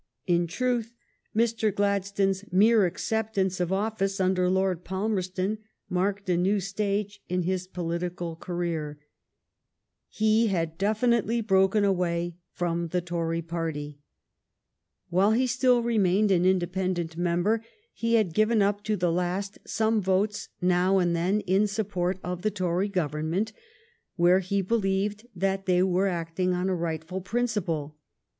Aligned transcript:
In 0.25 0.47
truth, 0.47 0.95
Mr. 1.35 1.71
Gladstone's 1.71 2.43
mere 2.51 2.87
acceptance 2.87 3.59
of 3.59 3.71
office 3.71 4.19
under 4.19 4.49
Lord 4.49 4.83
Palmerston 4.83 5.59
marked 5.91 6.27
a 6.27 6.35
new 6.35 6.59
stage 6.59 7.21
in 7.29 7.43
his 7.43 7.67
political 7.67 8.35
career. 8.35 8.97
He 10.09 10.47
had 10.47 10.79
definitively 10.79 11.39
broken 11.41 11.83
THE 11.83 11.89
AMERICAN 11.91 11.99
CIVIL 11.99 12.67
WAR 12.67 12.73
245 12.87 12.87
away 12.87 12.87
from 12.87 12.87
the 12.87 13.05
Tory 13.05 13.41
party. 13.43 13.99
While 15.09 15.33
he 15.33 15.45
still 15.45 15.83
re 15.83 15.99
mained 15.99 16.31
an 16.31 16.47
independent 16.47 17.15
member, 17.15 17.63
he 17.93 18.15
had 18.15 18.33
given, 18.33 18.63
up 18.63 18.83
to 18.85 18.95
the 18.95 19.11
last, 19.11 19.59
some 19.67 20.01
votes 20.01 20.49
now 20.59 20.97
and 20.97 21.15
then 21.15 21.41
in 21.41 21.67
sup 21.67 21.89
port 21.89 22.17
of 22.23 22.41
the 22.41 22.49
Tory 22.49 22.89
Government 22.89 23.53
where 24.15 24.39
he 24.39 24.63
believed 24.63 25.27
that 25.35 25.67
they 25.67 25.83
were 25.83 26.07
acting 26.07 26.55
on 26.55 26.69
a 26.69 26.75
rightful 26.75 27.21
principle. 27.21 27.99